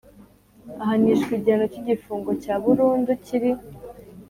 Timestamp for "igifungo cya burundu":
1.81-3.11